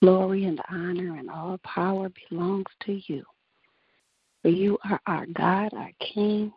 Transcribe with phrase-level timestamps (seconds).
[0.00, 3.24] Glory and honor and all power belongs to you.
[4.42, 6.52] For you are our God, our King,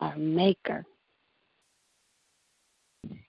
[0.00, 0.84] our Maker.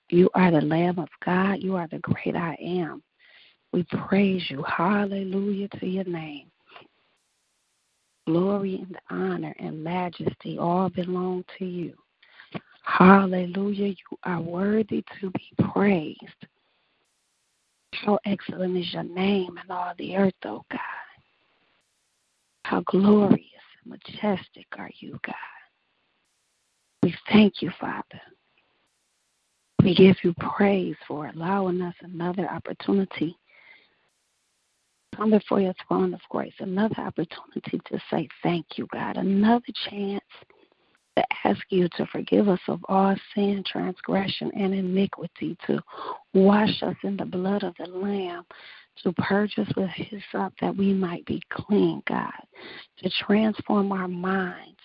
[0.09, 1.61] You are the Lamb of God.
[1.61, 3.01] You are the great I am.
[3.71, 4.63] We praise you.
[4.63, 6.47] Hallelujah to your name.
[8.27, 11.93] Glory and honor and majesty all belong to you.
[12.83, 13.87] Hallelujah.
[13.87, 16.19] You are worthy to be praised.
[18.05, 20.79] How excellent is your name in all the earth, O oh God.
[22.63, 23.43] How glorious
[23.83, 25.35] and majestic are you, God.
[27.03, 28.21] We thank you, Father.
[29.83, 33.37] We give you praise for allowing us another opportunity.
[35.15, 40.23] Come before your throne of grace, another opportunity to say thank you, God, another chance
[41.19, 45.81] to ask you to forgive us of all sin, transgression, and iniquity, to
[46.33, 48.45] wash us in the blood of the Lamb,
[49.03, 52.31] to purge us with hyssop that we might be clean, God,
[52.99, 54.79] to transform our minds,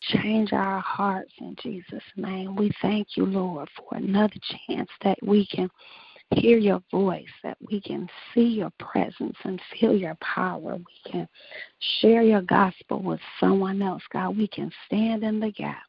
[0.00, 2.56] change our hearts in Jesus' name.
[2.56, 4.36] We thank you, Lord, for another
[4.68, 5.68] chance that we can
[6.30, 10.76] hear your voice, that we can see your presence and feel your power.
[10.76, 11.28] We can
[12.00, 14.36] share your gospel with someone else, God.
[14.36, 15.82] We can stand in the gap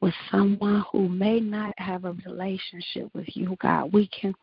[0.00, 3.92] with someone who may not have a relationship with you, God.
[3.92, 4.34] We can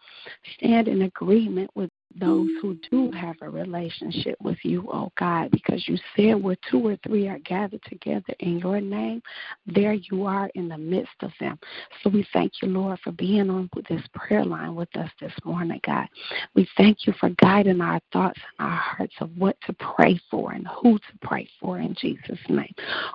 [0.55, 5.88] stand in agreement with those who do have a relationship with you, oh God, because
[5.88, 9.22] you said where two or three are gathered together in your name,
[9.66, 11.59] there you are in the midst of them.
[12.03, 15.79] So we thank you, Lord, for being on this prayer line with us this morning,
[15.85, 16.07] God.
[16.55, 20.51] We thank you for guiding our thoughts and our hearts of what to pray for
[20.51, 22.73] and who to pray for in Jesus' name.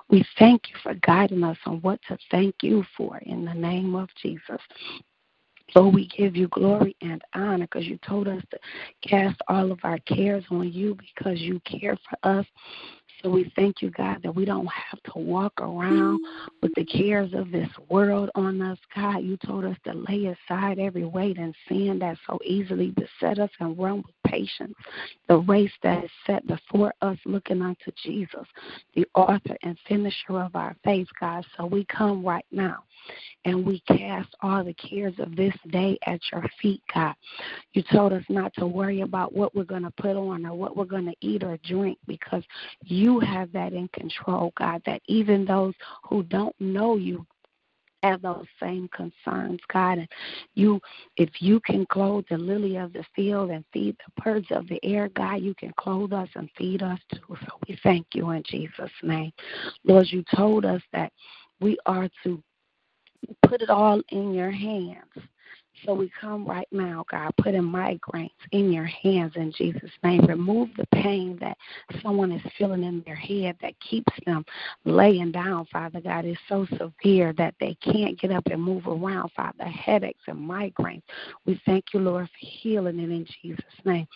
[0.09, 3.95] We thank you for guiding us on what to thank you for in the name
[3.95, 4.61] of Jesus.
[5.71, 8.59] So we give you glory and honor because you told us to
[9.07, 12.45] cast all of our cares on you because you care for us.
[13.21, 16.21] So we thank you, God, that we don't have to walk around
[16.61, 18.77] with the cares of this world on us.
[18.95, 23.39] God, you told us to lay aside every weight and sin that so easily beset
[23.39, 24.75] us and run with patience
[25.27, 28.45] the race that is set before us, looking unto Jesus,
[28.95, 31.45] the author and finisher of our faith, God.
[31.57, 32.83] So we come right now
[33.45, 37.15] and we cast all the cares of this day at your feet, God.
[37.73, 40.75] You told us not to worry about what we're going to put on or what
[40.75, 42.43] we're going to eat or drink because
[42.83, 45.73] you have that in control, God, that even those
[46.09, 47.25] who don't know you
[48.03, 49.99] have those same concerns, God.
[49.99, 50.07] And
[50.55, 50.79] you,
[51.17, 54.79] if you can clothe the lily of the field and feed the birds of the
[54.83, 57.37] air, God, you can clothe us and feed us too.
[57.41, 59.31] So we thank you in Jesus' name.
[59.83, 61.11] Lord, you told us that
[61.59, 62.41] we are to
[63.47, 65.13] put it all in your hands.
[65.85, 70.25] So we come right now, God, putting migraines in your hands in Jesus' name.
[70.25, 71.57] Remove the pain that
[72.01, 74.43] someone is feeling in their head that keeps them
[74.85, 76.25] laying down, Father God.
[76.25, 79.65] It's so severe that they can't get up and move around, Father.
[79.65, 81.03] Headaches and migraines.
[81.45, 84.07] We thank you, Lord, for healing it in Jesus' name.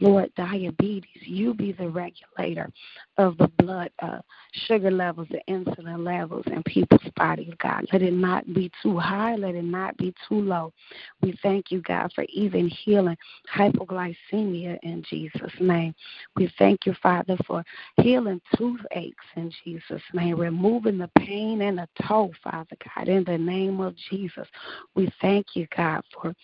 [0.00, 2.70] Lord, diabetes, you be the regulator
[3.18, 4.20] of the blood uh,
[4.66, 7.86] sugar levels, the insulin levels in people's bodies, God.
[7.92, 10.72] Let it not be too high, let it not be too low.
[11.22, 13.16] We thank you, God, for even healing
[13.54, 15.94] hypoglycemia in Jesus' name.
[16.36, 17.64] We thank you, Father, for
[18.00, 23.38] healing toothaches in Jesus' name, removing the pain in the toe, Father God, in the
[23.38, 24.46] name of Jesus.
[24.94, 26.34] We thank you, God, for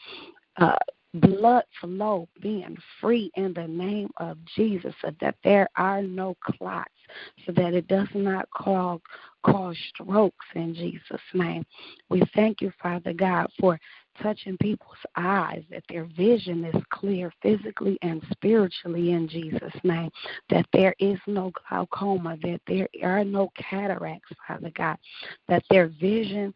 [0.58, 0.76] uh,
[1.14, 6.90] blood flow being free in the name of Jesus so that there are no clots
[7.44, 9.00] so that it does not cause
[9.44, 11.64] cause strokes in Jesus' name.
[12.10, 13.78] We thank you, Father God, for
[14.22, 20.10] touching people's eyes, that their vision is clear physically and spiritually in Jesus' name,
[20.50, 24.96] that there is no glaucoma, that there are no cataracts, Father God,
[25.48, 26.52] that their vision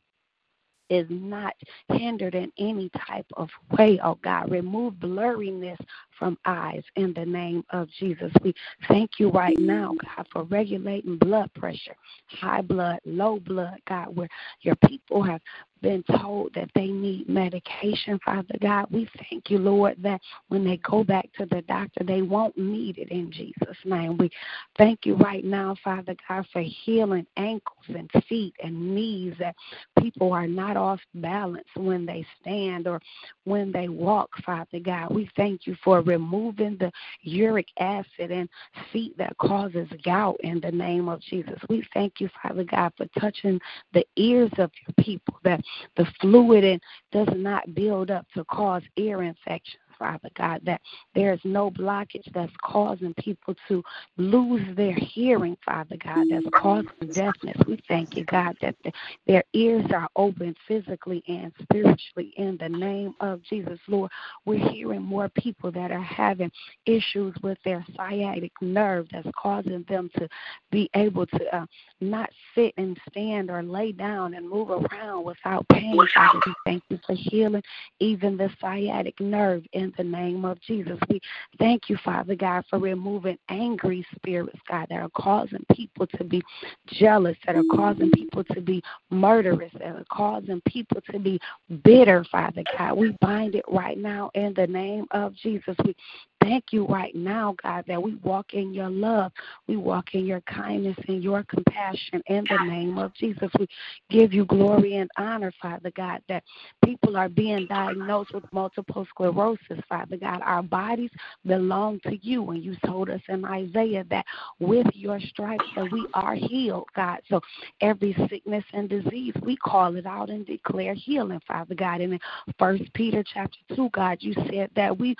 [0.91, 1.55] is not
[1.93, 3.49] hindered in any type of
[3.79, 4.51] way, oh God.
[4.51, 5.79] Remove blurriness
[6.19, 8.33] from eyes in the name of Jesus.
[8.43, 8.53] We
[8.89, 11.97] thank you right now, God, for regulating blood pressure,
[12.27, 14.29] high blood, low blood, God, where
[14.63, 15.41] your people have
[15.81, 18.87] been told that they need medication, Father God.
[18.91, 22.99] We thank you, Lord, that when they go back to the doctor, they won't need
[22.99, 24.17] it in Jesus' name.
[24.17, 24.31] We
[24.77, 29.55] thank you right now, Father God, for healing ankles and feet and knees that
[29.99, 33.01] people are not off balance when they stand or
[33.45, 35.15] when they walk, Father God.
[35.15, 36.91] We thank you for removing the
[37.23, 38.49] uric acid and
[38.93, 41.59] feet that causes gout in the name of Jesus.
[41.69, 43.61] We thank you, Father God, for touching
[43.93, 45.61] the ears of your people that
[45.97, 46.81] the fluid and
[47.13, 49.77] does not build up to cause ear infections.
[50.01, 50.81] Father God, that
[51.15, 53.85] there is no blockage that's causing people to
[54.17, 57.57] lose their hearing, Father God, that's causing deafness.
[57.69, 58.93] We thank you, God, that the,
[59.27, 64.11] their ears are open physically and spiritually in the name of Jesus, Lord.
[64.47, 66.51] We're hearing more people that are having
[66.87, 70.27] issues with their sciatic nerve that's causing them to
[70.73, 71.67] be able to uh,
[72.01, 75.99] not sit and stand or lay down and move around without pain.
[76.15, 77.63] Father, we thank you for healing
[77.99, 80.99] even the sciatic nerve in the name of Jesus.
[81.09, 81.21] We
[81.59, 86.43] thank you, Father God, for removing angry spirits, God, that are causing people to be
[86.87, 91.41] jealous, that are causing people to be murderous, that are causing people to be
[91.85, 92.97] bitter, Father God.
[92.97, 95.77] We bind it right now in the name of Jesus.
[95.85, 95.95] We
[96.41, 99.33] thank you right now, God, that we walk in your love.
[99.67, 103.51] We walk in your kindness and your compassion in the name of Jesus.
[103.59, 103.69] We
[104.09, 106.43] give you glory and honor, Father God, that
[106.85, 110.41] people are being diagnosed with multiple sclerosis, Father God.
[110.43, 111.11] Our bodies
[111.47, 112.51] belong to you.
[112.51, 114.25] And you told us in Isaiah that
[114.59, 117.21] with your stripes that we are healed, God.
[117.29, 117.41] So
[117.81, 122.01] every sickness and disease, we call it out and declare healing, Father God.
[122.01, 122.21] And in
[122.59, 125.17] First Peter chapter two, God, you said that we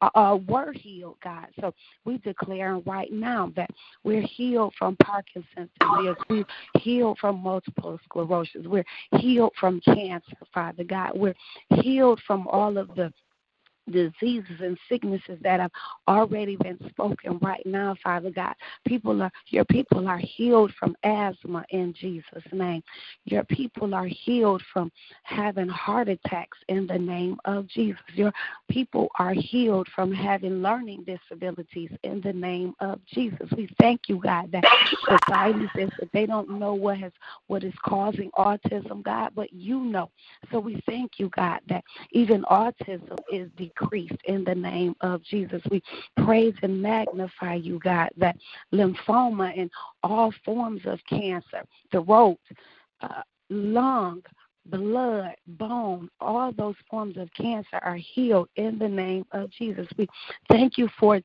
[0.00, 1.46] uh, uh, were healed, God.
[1.60, 1.72] So
[2.04, 3.70] we declare right now that
[4.04, 6.16] we're healed from Parkinson's disease.
[6.28, 6.44] We're
[6.80, 8.66] healed from multiple sclerosis.
[8.66, 8.84] We're
[9.18, 11.12] healed from cancer, Father God.
[11.14, 11.36] We're
[11.82, 13.12] healed from all of the
[13.90, 15.70] diseases and sicknesses that have
[16.06, 18.54] already been spoken right now, Father God.
[18.86, 22.82] People are your people are healed from asthma in Jesus' name.
[23.24, 24.90] Your people are healed from
[25.22, 28.02] having heart attacks in the name of Jesus.
[28.14, 28.32] Your
[28.70, 33.48] people are healed from having learning disabilities in the name of Jesus.
[33.56, 34.64] We thank you, God, that
[35.04, 37.12] society says that they don't know what has
[37.46, 40.10] what is causing autism, God, but you know.
[40.50, 45.22] So we thank you, God, that even autism is decreasing increased in the name of
[45.22, 45.62] Jesus.
[45.70, 45.82] We
[46.24, 48.36] praise and magnify you, God, that
[48.72, 49.70] lymphoma and
[50.02, 52.38] all forms of cancer, throat,
[53.00, 54.22] uh, lung,
[54.66, 59.86] blood, bone, all those forms of cancer are healed in the name of Jesus.
[59.96, 60.08] We
[60.50, 61.20] thank you for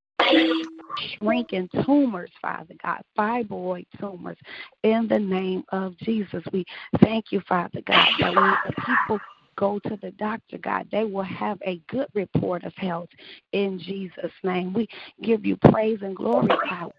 [1.17, 4.38] shrinking tumors, Father God, fibroid tumors,
[4.83, 6.44] in the name of Jesus.
[6.53, 6.63] We
[7.01, 8.33] thank you, Father God, that
[8.66, 9.19] the people
[9.56, 13.10] go to the doctor, God, they will have a good report of health
[13.52, 14.74] in Jesus' name.
[14.74, 14.88] We
[15.22, 16.92] give you praise and glory, God.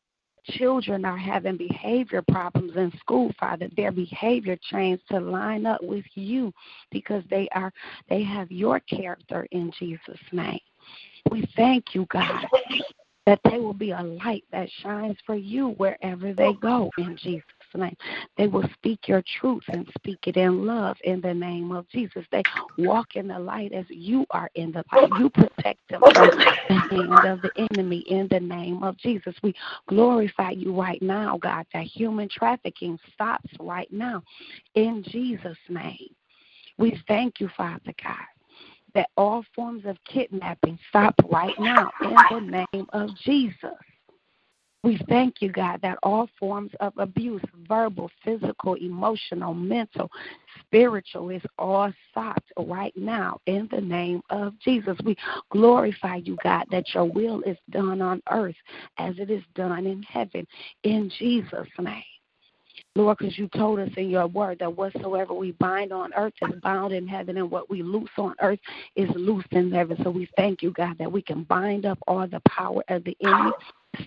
[0.51, 3.69] Children are having behavior problems in school, Father.
[3.77, 6.53] Their behavior trains to line up with you
[6.91, 7.73] because they are
[8.11, 10.61] they have your character in Jesus' name.
[11.31, 12.47] We thank you, God,
[13.25, 17.45] that they will be a light that shines for you wherever they go in Jesus'
[18.37, 22.25] They will speak your truth and speak it in love in the name of Jesus.
[22.31, 22.43] They
[22.79, 25.11] walk in the light as you are in the light.
[25.19, 26.53] You protect them from the
[26.91, 29.35] hand of the enemy in the name of Jesus.
[29.43, 29.55] We
[29.89, 34.23] glorify you right now, God, that human trafficking stops right now
[34.75, 36.15] in Jesus' name.
[36.79, 38.17] We thank you, Father God
[38.95, 43.75] that all forms of kidnapping stop right now in the name of Jesus.
[44.85, 50.11] We thank you, God, that all forms of abuse, verbal, physical, emotional, mental,
[50.61, 54.99] spiritual, is all stopped right now in the name of Jesus.
[55.03, 55.17] We
[55.51, 58.57] glorify you, God, that your will is done on earth
[58.99, 60.47] as it is done in heaven
[60.83, 62.03] in Jesus' name.
[62.95, 66.61] Lord, because you told us in your word that whatsoever we bind on earth is
[66.61, 68.61] bound in heaven, and what we loose on earth
[68.97, 69.97] is loosed in heaven.
[70.05, 73.17] So we thank you, God, that we can bind up all the power of the
[73.23, 73.53] enemy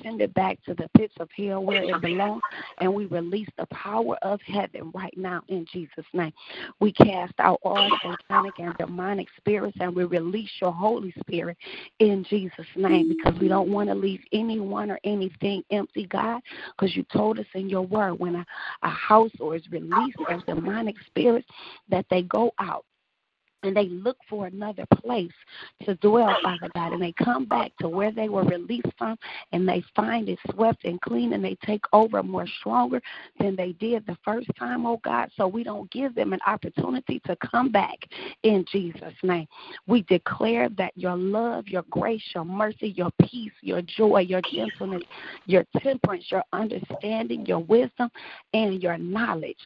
[0.03, 2.43] send it back to the pits of hell where it belongs,
[2.79, 6.33] and we release the power of heaven right now in Jesus' name.
[6.79, 11.57] We cast out all satanic and demonic spirits, and we release your Holy Spirit
[11.99, 16.41] in Jesus' name because we don't want to leave anyone or anything empty, God,
[16.75, 18.45] because you told us in your word when a,
[18.83, 21.47] a house or is released of demonic spirits
[21.89, 22.85] that they go out
[23.63, 25.31] and they look for another place
[25.83, 29.17] to dwell, Father God, and they come back to where they were released from,
[29.51, 33.01] and they find it swept and clean, and they take over more stronger
[33.39, 35.29] than they did the first time, oh God.
[35.35, 37.97] So we don't give them an opportunity to come back
[38.43, 39.47] in Jesus' name.
[39.87, 45.03] We declare that your love, your grace, your mercy, your peace, your joy, your gentleness,
[45.45, 48.09] your temperance, your understanding, your wisdom,
[48.53, 49.57] and your knowledge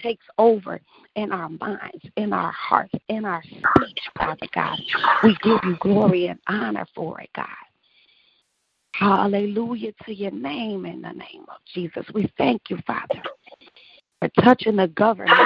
[0.00, 0.80] takes over
[1.16, 4.78] in our minds, in our hearts, in our speech, Father God.
[5.22, 7.46] We give you glory and honor for it, God.
[8.94, 12.04] Hallelujah to your name in the name of Jesus.
[12.12, 13.22] We thank you, Father,
[14.20, 15.36] for touching the government.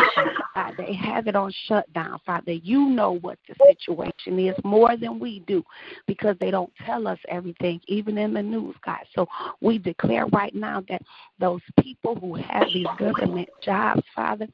[0.54, 0.74] God.
[0.78, 2.52] They have it on shutdown, Father.
[2.52, 5.64] You know what the situation is more than we do
[6.06, 9.00] because they don't tell us everything, even in the news, God.
[9.14, 9.26] So
[9.60, 11.02] we declare right now that
[11.38, 14.46] those people who have these government jobs, Father,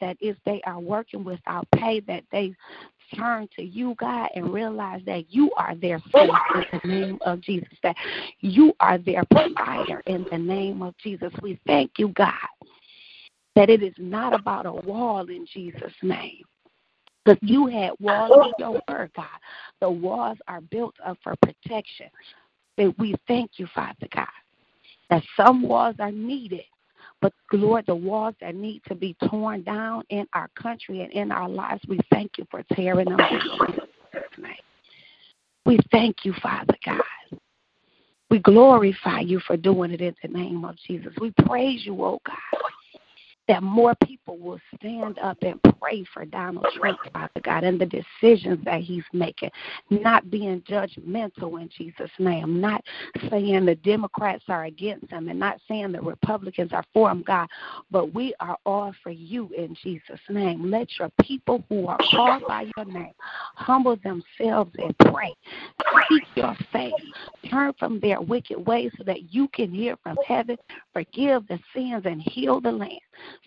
[0.00, 2.54] that if they are working without pay, that they
[3.14, 7.40] turn to you, God, and realize that you are their source in the name of
[7.40, 7.96] Jesus, that
[8.40, 11.32] you are their provider in the name of Jesus.
[11.42, 12.32] We thank you, God,
[13.56, 16.42] that it is not about a wall in Jesus' name.
[17.24, 18.46] Because you had walls oh.
[18.46, 19.26] in your word, God.
[19.80, 22.06] The walls are built up for protection.
[22.76, 24.26] That we thank you, Father God,
[25.10, 26.62] that some walls are needed
[27.22, 31.32] but Lord, the walls that need to be torn down in our country and in
[31.32, 33.80] our lives, we thank you for tearing them down.
[34.34, 34.60] Tonight.
[35.64, 37.40] We thank you, Father God.
[38.30, 41.12] We glorify you for doing it in the name of Jesus.
[41.20, 42.36] We praise you, oh God
[43.48, 47.86] that more people will stand up and pray for Donald Trump, Father God, and the
[47.86, 49.50] decisions that he's making,
[49.90, 52.82] not being judgmental in Jesus' name, not
[53.30, 57.48] saying the Democrats are against him, and not saying the Republicans are for him, God,
[57.90, 60.70] but we are all for you in Jesus' name.
[60.70, 63.12] Let your people who are called by your name
[63.54, 65.34] humble themselves and pray.
[66.08, 66.92] Seek your face.
[67.50, 70.56] Turn from their wicked ways so that you can hear from heaven,
[70.92, 73.00] forgive the sins, and heal the land.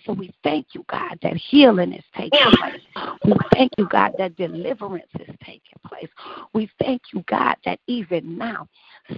[0.05, 2.81] So we thank you, God, that healing is taking place.
[3.25, 6.10] We thank you, God, that deliverance is taking place.
[6.53, 8.67] We thank you, God, that even now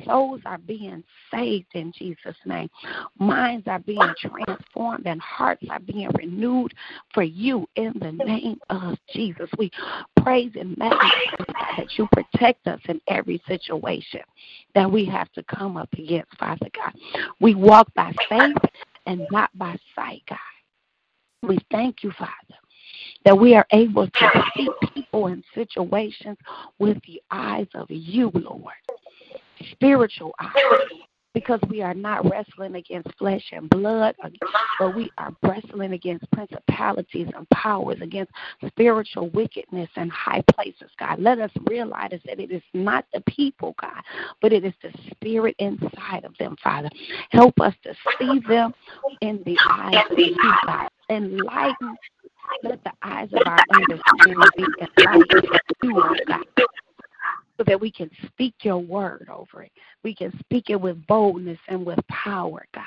[0.05, 2.69] souls are being saved in Jesus' name.
[3.19, 6.73] Minds are being transformed and hearts are being renewed
[7.13, 9.49] for you in the name of Jesus.
[9.57, 9.71] We
[10.23, 11.05] praise and magnify
[11.39, 11.45] you
[11.77, 14.21] that you protect us in every situation
[14.75, 16.93] that we have to come up against, Father God.
[17.39, 18.57] We walk by faith
[19.05, 20.37] and not by sight, God.
[21.43, 22.31] We thank you, Father,
[23.25, 26.37] that we are able to see people in situations
[26.79, 28.73] with the eyes of you, Lord.
[29.71, 30.51] Spiritual eyes,
[31.33, 34.15] because we are not wrestling against flesh and blood,
[34.79, 38.31] but we are wrestling against principalities and powers, against
[38.67, 41.19] spiritual wickedness and high places, God.
[41.19, 44.01] Let us realize that it is not the people, God,
[44.41, 46.89] but it is the spirit inside of them, Father.
[47.29, 48.73] Help us to see them
[49.21, 50.35] in the eyes of you,
[50.65, 50.89] God.
[51.09, 51.97] Enlighten
[52.63, 54.65] let the eyes of our understanding be
[54.99, 55.47] enlightened,
[57.61, 59.71] so that we can speak your word over it.
[60.03, 62.83] We can speak it with boldness and with power, God.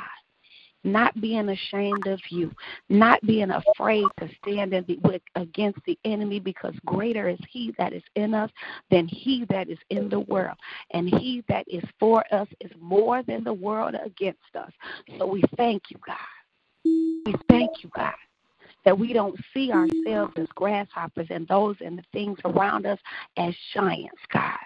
[0.82, 2.50] Not being ashamed of you,
[2.88, 8.02] not being afraid to stand with, against the enemy, because greater is He that is
[8.16, 8.50] in us
[8.90, 10.58] than He that is in the world,
[10.90, 14.72] and He that is for us is more than the world against us.
[15.18, 16.16] So we thank you, God.
[16.84, 18.12] We thank you, God
[18.84, 22.98] that we don't see ourselves as grasshoppers and those and the things around us
[23.36, 24.58] as giants, God.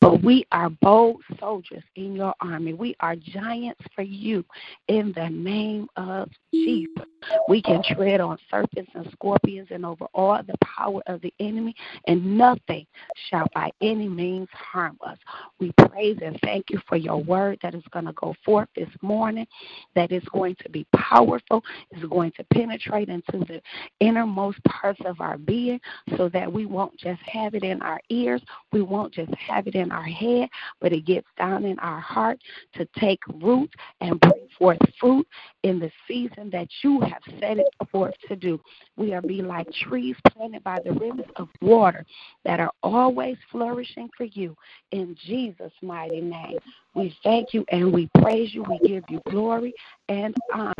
[0.00, 2.72] But we are bold soldiers in your army.
[2.72, 4.44] We are giants for you
[4.86, 7.04] in the name of Jesus.
[7.48, 11.74] We can tread on serpents and scorpions and over all the power of the enemy,
[12.06, 12.86] and nothing
[13.28, 15.18] shall by any means harm us.
[15.58, 18.88] We praise and thank you for your word that is going to go forth this
[19.02, 19.46] morning,
[19.94, 23.60] that is going to be powerful, is going to penetrate into the
[24.00, 25.80] innermost parts of our being
[26.16, 29.74] so that we won't just have it in our ears, we won't just have it
[29.74, 30.48] in our head,
[30.80, 32.38] but it gets down in our heart
[32.74, 33.70] to take root
[34.00, 35.26] and bring forth fruit
[35.62, 38.60] in the season that you have set it forth to do.
[38.96, 42.04] We are be like trees planted by the rivers of water
[42.44, 44.56] that are always flourishing for you.
[44.92, 46.58] In Jesus' mighty name,
[46.94, 48.64] we thank you and we praise you.
[48.64, 49.74] We give you glory
[50.08, 50.74] and honor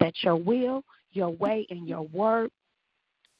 [0.00, 2.50] that your will, your way, and your word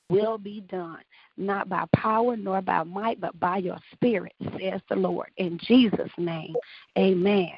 [0.09, 1.01] will be done,
[1.37, 5.31] not by power nor by might, but by your spirit, says the Lord.
[5.37, 6.55] In Jesus' name,
[6.97, 7.53] amen.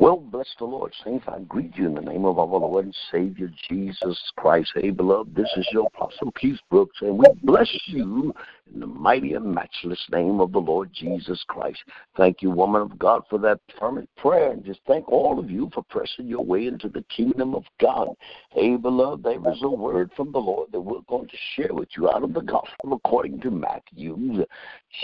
[0.00, 1.24] Well, bless the Lord, saints.
[1.28, 4.72] I greet you in the name of our Lord and Savior Jesus Christ.
[4.74, 8.34] Hey, beloved, this is your Apostle Keith Brooks, and we bless you
[8.72, 11.78] in the mighty and matchless name of the Lord Jesus Christ.
[12.16, 15.70] Thank you, woman of God, for that fervent prayer, and just thank all of you
[15.72, 18.08] for pressing your way into the kingdom of God.
[18.50, 21.90] Hey, beloved, there is a word from the Lord that we're going to share with
[21.96, 24.44] you out of the gospel according to Matthew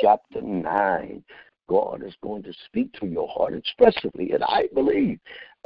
[0.00, 1.22] chapter 9.
[1.70, 4.32] God is going to speak to your heart expressively.
[4.32, 5.20] And I believe,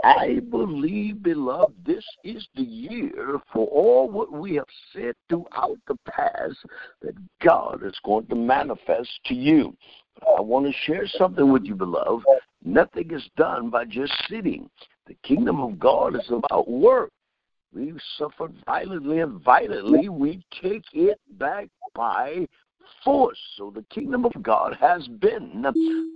[0.05, 5.97] I believe, beloved, this is the year for all what we have said throughout the
[6.07, 6.59] past
[7.01, 9.75] that God is going to manifest to you.
[10.37, 12.27] I want to share something with you, beloved.
[12.63, 14.69] Nothing is done by just sitting.
[15.07, 17.11] The kingdom of God is about work.
[17.75, 22.47] We've suffered violently, and violently we take it back by
[23.05, 23.39] force.
[23.57, 25.65] So the kingdom of God has been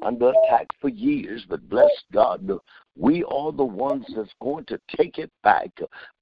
[0.03, 2.51] under attack for years, but bless God,
[2.97, 5.71] we are the ones that's going to take it back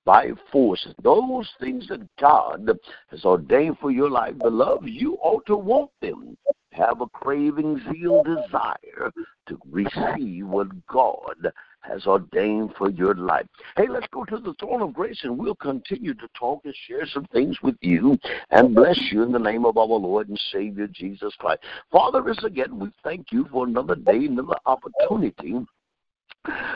[0.04, 0.86] by force.
[1.02, 2.70] Those things that God
[3.10, 6.36] has ordained for your life, beloved, you ought to want them.
[6.76, 9.10] Have a craving, zeal, desire
[9.48, 13.46] to receive what God has ordained for your life.
[13.76, 17.06] Hey, let's go to the throne of grace and we'll continue to talk and share
[17.06, 18.18] some things with you
[18.50, 21.62] and bless you in the name of our Lord and Savior Jesus Christ.
[21.90, 25.54] Father, as again, we thank you for another day, another opportunity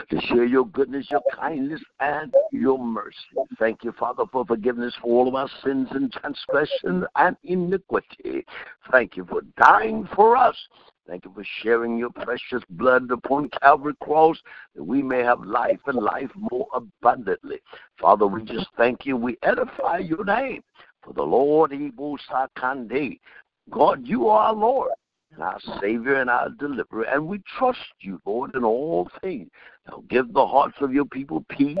[0.09, 3.15] to share your goodness, your kindness, and your mercy.
[3.59, 8.45] Thank you, Father, for forgiveness for all of our sins and transgression and iniquity.
[8.91, 10.55] Thank you for dying for us
[11.07, 14.37] Thank you for sharing your precious blood upon Calvary cross
[14.75, 17.59] that we may have life and life more abundantly.
[17.99, 19.17] Father, we just thank you.
[19.17, 20.63] We edify your name
[21.03, 23.19] for the Lord Ibu Sakande.
[23.69, 24.91] God, you are our Lord
[25.39, 29.49] our Savior and our Deliverer, and we trust you, Lord, in all things.
[29.87, 31.77] Now give the hearts of your people peace,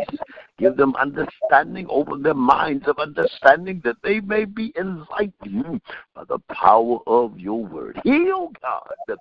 [0.57, 5.81] give them understanding, open their minds of understanding that they may be enlightened
[6.15, 7.99] by the power of your word.
[8.03, 9.17] Heal, God,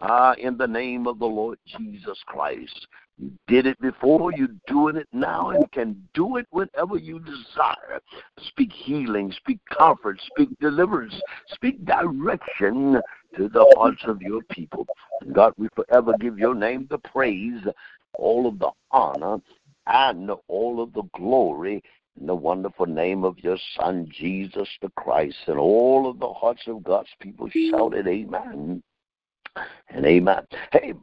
[0.00, 2.86] ah, in the name of the Lord Jesus Christ.
[3.18, 8.00] You did it before, you're doing it now, and can do it whenever you desire.
[8.40, 11.14] Speak healing, speak comfort, speak deliverance,
[11.48, 13.00] speak direction
[13.36, 14.86] to the hearts of your people.
[15.32, 17.62] God, we forever give your name the praise,
[18.14, 19.38] all of the honor,
[19.86, 21.82] and all of the glory
[22.20, 25.36] in the wonderful name of your Son, Jesus the Christ.
[25.46, 28.82] And all of the hearts of God's people shouted, Amen
[29.88, 30.46] and Amen.
[30.72, 30.94] Hey,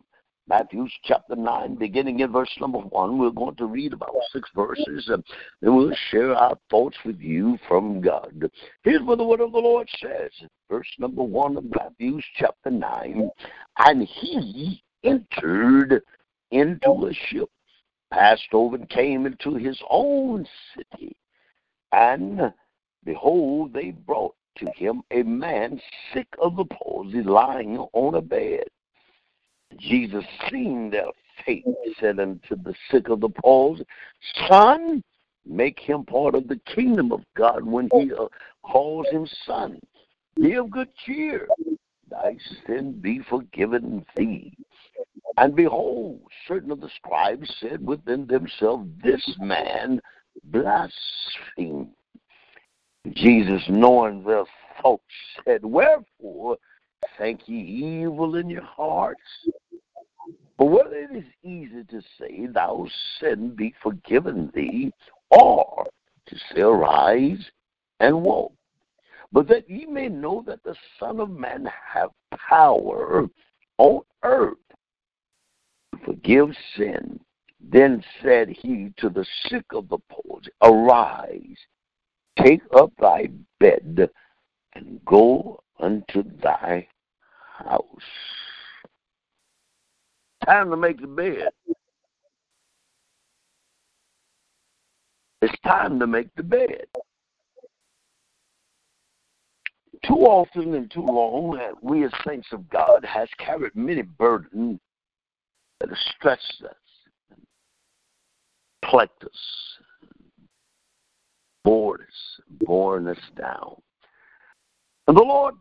[0.50, 3.20] Matthew chapter 9, beginning in verse number 1.
[3.20, 5.24] We're going to read about six verses, and
[5.62, 8.50] then we'll share our thoughts with you from God.
[8.82, 10.32] Here's what the word of the Lord says.
[10.68, 13.30] Verse number 1 of Matthew chapter 9.
[13.78, 16.02] And he entered
[16.50, 17.50] into a ship,
[18.12, 21.16] passed over, and came into his own city.
[21.92, 22.52] And
[23.04, 25.80] behold, they brought to him a man
[26.12, 28.64] sick of the palsy, lying on a bed.
[29.78, 31.08] Jesus, seeing their
[31.46, 31.66] faith,
[32.00, 33.86] said unto the sick of the palsy,
[34.48, 35.04] Son,
[35.46, 38.28] make him part of the kingdom of God when he uh,
[38.64, 39.80] calls him son.
[40.36, 41.48] Be of good cheer.
[42.10, 44.54] Thy sin be forgiven thee.
[45.38, 50.02] And behold, certain of the scribes said within themselves, This man
[50.46, 51.90] blasphemed.
[53.12, 54.44] Jesus, knowing their
[54.82, 55.04] thoughts,
[55.46, 56.58] said, Wherefore
[57.18, 59.22] think ye evil in your hearts?
[60.60, 62.86] For whether it is easy to say, Thou
[63.18, 64.92] sin be forgiven thee,
[65.32, 65.88] or
[66.26, 67.50] to say, Arise
[68.02, 68.52] and walk.
[69.32, 72.10] But that ye may know that the Son of Man have
[72.50, 73.30] power
[73.78, 74.58] on earth
[75.94, 77.22] to forgive sin.
[77.62, 81.58] Then said he to the sick of the palsy, Arise,
[82.44, 83.30] take up thy
[83.62, 84.10] bed,
[84.74, 86.86] and go unto thy
[87.60, 87.86] house.
[90.46, 91.50] Time to make the bed.
[95.42, 96.86] It's time to make the bed.
[100.06, 104.80] too often and too long, we as saints of God has carried many burdens
[105.80, 107.38] that have stretched us,
[108.84, 109.78] plagued us,
[111.64, 113.76] bored us, borne us down.
[115.08, 115.56] And the Lord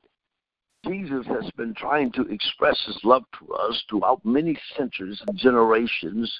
[0.88, 6.32] Jesus has been trying to express his love to us throughout many centuries and generations.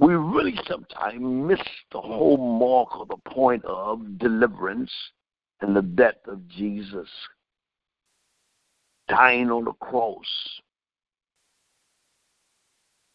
[0.00, 1.60] We really sometimes miss
[1.92, 4.90] the whole mark or the point of deliverance
[5.60, 7.08] and the death of Jesus
[9.08, 10.26] dying on the cross.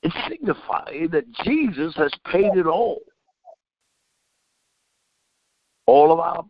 [0.03, 3.01] It signifies that Jesus has paid it all.
[5.87, 6.45] All of our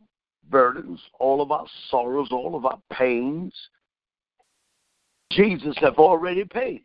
[0.49, 3.53] burdens, all of our sorrows, all of our pains,
[5.31, 6.83] Jesus have already paid.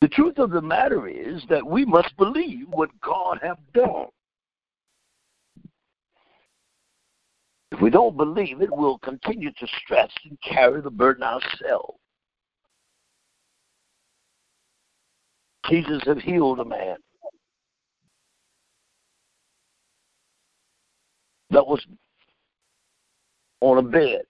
[0.00, 4.06] The truth of the matter is that we must believe what God have done.
[7.72, 11.98] If we don't believe it, we'll continue to stress and carry the burden ourselves.
[15.68, 16.96] Jesus have healed a man
[21.58, 21.84] that was
[23.60, 24.22] on a bed,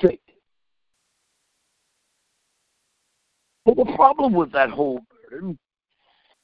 [0.00, 0.20] sick.
[3.66, 5.58] But the problem with that whole burden,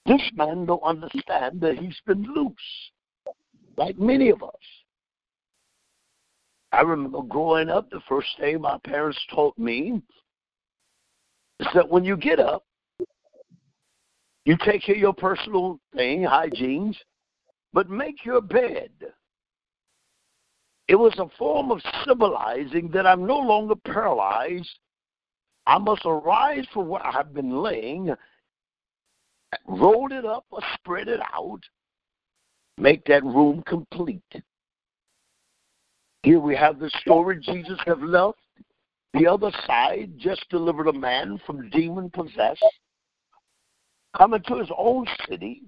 [0.04, 2.52] this man don't understand that he's been loose,
[3.78, 4.50] like many of us.
[6.72, 10.02] I remember growing up, the first thing my parents taught me
[11.58, 12.64] is that when you get up,
[14.44, 16.94] you take care of your personal thing, hygiene,
[17.74, 18.90] but make your bed.
[20.86, 24.78] It was a form of symbolizing that I'm no longer paralyzed.
[25.66, 28.14] I must arise from where I've been laying,
[29.66, 31.60] roll it up or spread it out,
[32.78, 34.22] make that room complete.
[36.22, 38.38] Here we have the story Jesus have left.
[39.14, 42.64] The other side just delivered a man from demon possessed,
[44.16, 45.62] coming to his own city,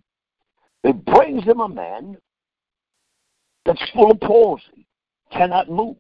[0.85, 2.17] it brings him a man
[3.65, 4.87] that's full of palsy,
[5.33, 5.97] cannot move.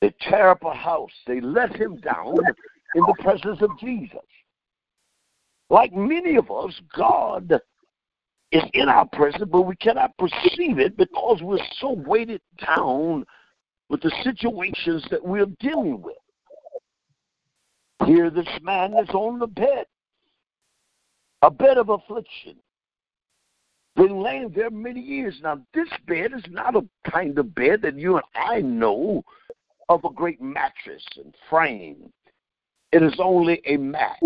[0.00, 1.12] They tear up a house.
[1.26, 2.36] They let him down
[2.94, 4.18] in the presence of Jesus.
[5.68, 7.52] Like many of us, God
[8.50, 13.24] is in our presence, but we cannot perceive it because we're so weighted down
[13.90, 16.16] with the situations that we're dealing with.
[18.06, 19.84] Here, this man is on the bed,
[21.42, 22.56] a bed of affliction
[23.96, 25.38] been laying there many years.
[25.42, 29.22] Now, this bed is not a kind of bed that you and I know
[29.88, 32.12] of a great mattress and frame.
[32.92, 34.20] It is only a mat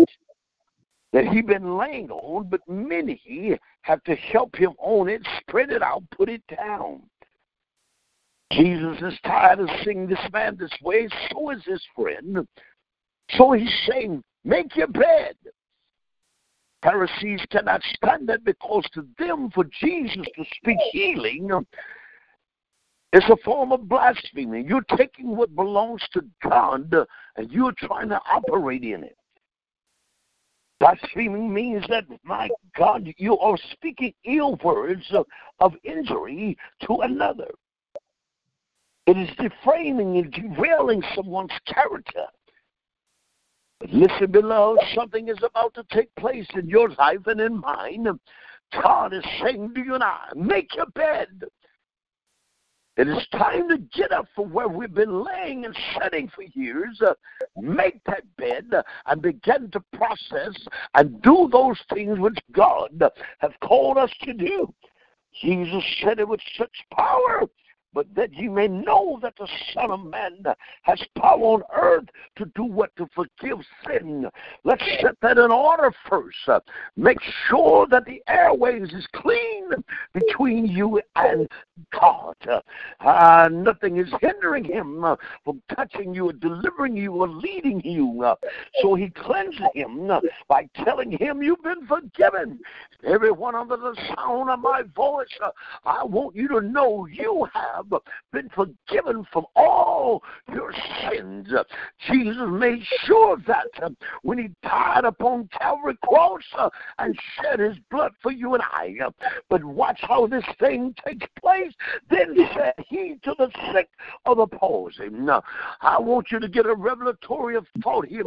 [1.13, 5.81] that he been laying on, but many have to help him on it, spread it
[5.81, 7.03] out, put it down.
[8.51, 12.47] Jesus is tired of seeing this man this way, so is his friend.
[13.31, 15.35] So he's saying, Make your bed.
[16.83, 21.49] Pharisees cannot stand that because to them, for Jesus to speak healing
[23.13, 24.63] is a form of blasphemy.
[24.67, 26.93] You're taking what belongs to God
[27.37, 29.17] and you're trying to operate in it.
[30.79, 35.25] Blaspheming means that, my God, you are speaking ill words of,
[35.59, 37.49] of injury to another.
[39.07, 42.25] It is defaming and derailing someone's character.
[43.81, 48.07] Listen, beloved, something is about to take place in your life and in mine.
[48.81, 51.43] God is saying to you and I, make your bed.
[52.97, 57.01] It is time to get up from where we've been laying and sitting for years.
[57.05, 57.13] Uh,
[57.57, 58.71] make that bed
[59.05, 60.55] and begin to process
[60.93, 63.03] and do those things which God
[63.39, 64.73] has called us to do.
[65.41, 67.41] Jesus said it with such power
[67.95, 70.43] but that ye may know that the Son of Man
[70.83, 72.05] has power on earth
[72.35, 72.93] to do what?
[72.97, 74.29] To forgive sin.
[74.65, 76.35] Let's set that in order first.
[76.97, 79.69] Make sure that the airways is clean
[80.13, 81.47] between you and
[81.97, 82.35] God.
[82.99, 85.05] Uh, nothing is hindering him
[85.45, 88.35] from touching you or delivering you or leading you.
[88.81, 90.11] So he cleanses him
[90.49, 92.59] by telling him you've been forgiven.
[93.05, 95.27] Everyone under the sound of my voice,
[95.85, 100.73] I want you to know you have have been forgiven from all your
[101.09, 101.47] sins.
[102.07, 103.93] Jesus made sure that
[104.23, 108.95] when he died upon Calvary cross and shed his blood for you and I.
[109.49, 111.73] But watch how this thing takes place.
[112.09, 113.89] Then said he to the sick
[114.25, 115.09] of the palsy.
[115.81, 118.23] I want you to get a revelatory of thought here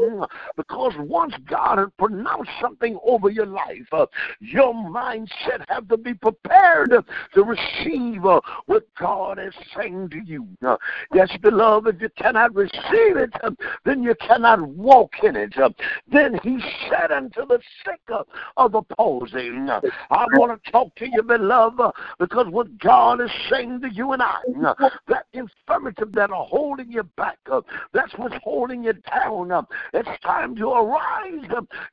[0.57, 3.89] because once God has pronounced something over your life,
[4.41, 6.93] your mindset have to be prepared
[7.35, 10.47] to receive uh, what God is saying to you.
[10.65, 10.77] Uh,
[11.13, 13.51] yes, beloved, if you cannot receive it, uh,
[13.85, 15.57] then you cannot walk in it.
[15.59, 15.71] Uh,
[16.11, 16.59] then he
[16.89, 18.01] said unto the sick
[18.57, 19.51] of palsy,
[20.11, 24.23] I want to talk to you, beloved, because what God is saying to you and
[24.23, 24.37] I,
[25.09, 27.39] that infirmity that are holding you back,
[27.93, 29.67] that's what's holding you down.
[29.95, 31.47] It's time to arise.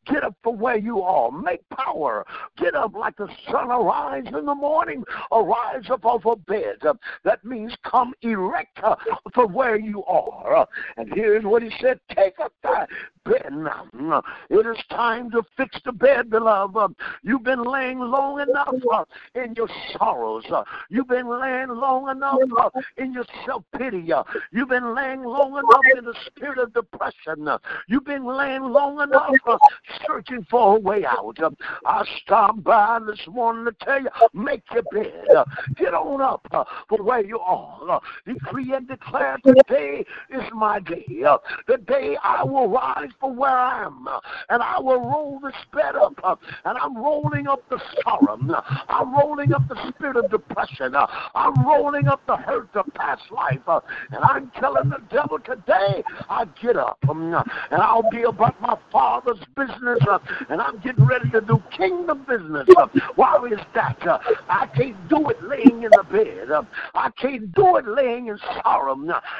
[0.06, 1.32] Get up from where you are.
[1.32, 2.26] Make power.
[2.58, 5.04] Get up like the sun arise in the morning.
[5.32, 6.78] Arise up off a bed.
[7.24, 8.96] That means come erect uh,
[9.34, 10.56] from where you are.
[10.56, 10.66] Uh,
[10.98, 12.86] and here's what he said Take up thy
[13.24, 13.88] bed now.
[14.00, 16.96] Uh, it is time to fix the bed, beloved.
[17.24, 20.46] You've been laying long enough in your sorrows.
[20.90, 22.40] You've been laying long enough
[22.98, 24.12] in your self pity.
[24.52, 27.50] You've been laying long enough in the spirit of depression.
[27.88, 29.34] You've been laying long enough
[30.06, 31.38] searching for a way out.
[31.86, 35.46] I stopped by this morning to tell you, make your bed.
[35.76, 36.46] Get on up
[36.90, 38.02] from where you are.
[38.26, 41.06] Decree and declare today is my day.
[41.68, 44.08] The day I will rise from where I am
[44.50, 46.42] and I will roll the bed up.
[46.66, 48.40] And I'm rolling up the sorrow.
[48.90, 50.96] I'm rolling up the spirit of depression.
[50.96, 53.62] I'm rolling up the hurt of past life.
[54.12, 57.36] And I'm telling the devil today, I get up and
[57.72, 60.00] I'll be about my father's business.
[60.50, 62.68] And I'm getting ready to do kingdom business.
[63.16, 63.98] Why is that?
[64.50, 66.50] I can't do it laying in the bed.
[66.94, 68.96] I can't do it laying in sorrow.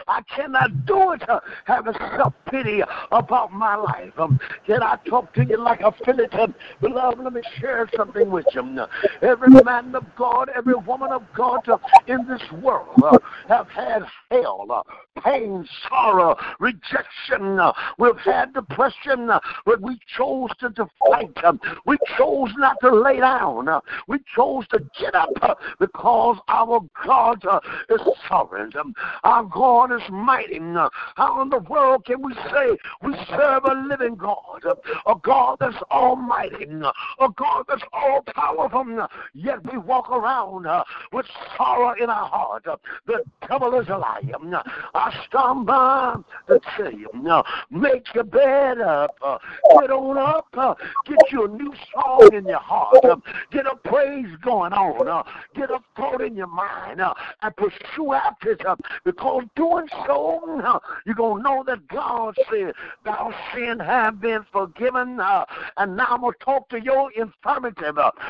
[0.08, 4.14] I cannot do it uh, having self pity about my life.
[4.18, 6.56] Um, can I talk to you like a Philip?
[6.82, 8.86] Beloved, let me share something with you.
[9.22, 14.04] Every man of God, every woman of God uh, in this world uh, have had
[14.32, 14.86] hell,
[15.24, 17.60] pain, sorrow, rejection.
[17.98, 19.30] We've had depression,
[19.66, 21.44] but we chose to, to fight.
[21.44, 23.68] Um, we chose not to lay down.
[24.08, 27.44] We chose to get up because our God
[27.90, 28.72] is sovereign.
[28.80, 30.60] Um, our God is mighty.
[30.60, 34.76] Um, how in the world can we say we serve a living God, um,
[35.06, 41.26] a God that's almighty, a God that's all powerful, yet we walk around uh, with
[41.58, 42.66] sorrow in our heart?
[43.06, 44.64] The devil is a liar.
[44.94, 46.16] I stand by
[46.48, 47.10] to tell you,
[47.70, 49.38] make your bed up, uh,
[49.80, 50.76] get on up, uh,
[51.06, 52.98] get you a new song in your heart,
[53.52, 55.26] get a praise going on,
[55.56, 57.02] get a thought in your mind,
[57.42, 58.58] and pursue after
[59.04, 60.42] because doing so,
[61.06, 65.46] you're going to know that God said, Thou sin have been forgiven, uh,
[65.78, 67.86] and now I'm going to talk to your infirmity,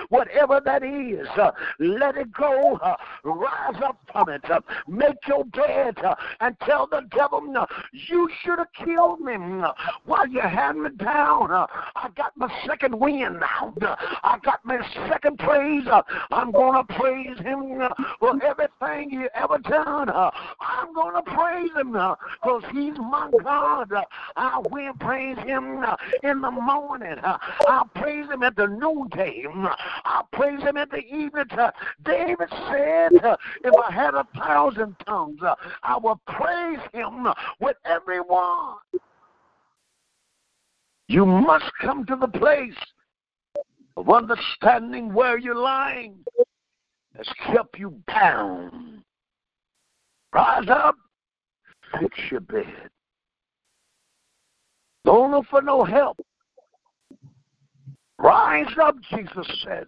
[0.10, 4.44] whatever that is, uh, let it go, uh, rise up from it,
[4.88, 5.96] make your bed,
[6.40, 7.42] and tell the devil,
[7.92, 9.36] You should have killed me
[10.06, 11.52] while you had me down.
[11.52, 13.74] I got my second wind now.
[14.24, 15.84] I got my second praise.
[16.32, 17.82] I'm going to praise him
[18.20, 20.10] for everything he ever done.
[20.10, 23.92] Uh, I'm going to praise him uh, because he's my God.
[24.36, 27.16] I will praise him uh, in the morning.
[27.68, 29.46] I'll praise him at the noonday.
[30.06, 31.46] I'll praise him at the evening.
[32.04, 35.40] David said, If I had a thousand tongues,
[35.84, 37.28] I will praise him
[37.60, 38.76] with everyone.
[41.08, 42.74] You must come to the place
[43.96, 46.18] of understanding where you're lying
[47.16, 48.95] has kept you bound.
[50.36, 50.96] Rise up,
[51.98, 52.90] fix your bed.
[55.06, 56.20] Don't look for no help.
[58.20, 59.86] Rise up, Jesus said.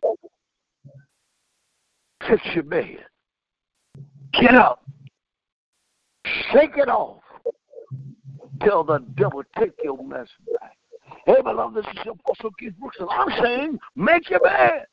[2.29, 2.99] Fix your bed.
[4.39, 4.85] Get up.
[6.53, 7.23] Shake it off.
[8.61, 10.29] Tell the devil, take your mess
[10.61, 10.77] back.
[11.25, 14.85] Hey, beloved, this is your Apostle Keith Brooks, and I'm saying, make your bed.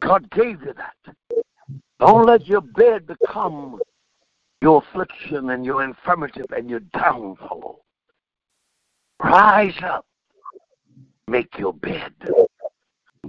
[0.00, 1.14] God gave you that.
[2.00, 3.78] Don't let your bed become
[4.62, 7.84] your affliction and your infirmity and your downfall.
[9.22, 10.06] Rise up.
[11.28, 12.14] Make your bed.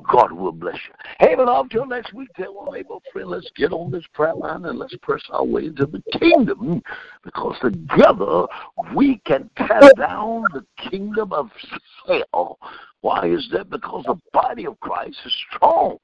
[0.09, 0.93] God will bless you.
[1.19, 4.79] Hey, beloved, till next week, well, hey, friend, let's get on this prayer line and
[4.79, 6.81] let's press our way into the kingdom
[7.23, 8.45] because together
[8.95, 11.49] we can tear down the kingdom of
[12.07, 12.57] hell.
[13.01, 13.69] Why is that?
[13.69, 15.97] Because the body of Christ is strong.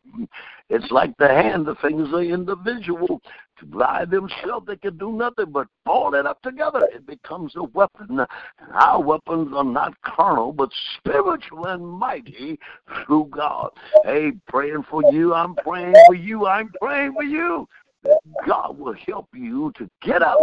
[0.69, 3.21] It's like the hand, the fingers the individual.
[3.65, 6.87] By themselves, they can do nothing but ball it up together.
[6.93, 8.25] It becomes a weapon.
[8.73, 12.59] Our weapons are not carnal, but spiritual and mighty
[13.05, 13.71] through God.
[14.03, 15.33] Hey, praying for you.
[15.33, 16.45] I'm praying for you.
[16.45, 17.67] I'm praying for you.
[18.03, 20.39] That God will help you to get up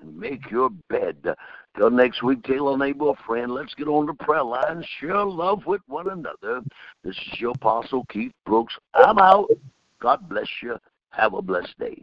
[0.00, 1.34] and make your bed.
[1.76, 5.80] Till next week, a neighbor, friend, let's get on the prayer line, share love with
[5.86, 6.62] one another.
[7.04, 8.74] This is your Apostle Keith Brooks.
[8.94, 9.48] I'm out.
[10.00, 10.76] God bless you.
[11.10, 12.02] Have a blessed day.